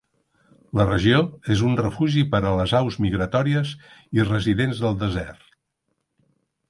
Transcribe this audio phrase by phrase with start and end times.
[0.79, 1.19] La regió
[1.55, 3.75] és un refugi per a les aus migratòries
[4.21, 5.47] i residents del desert.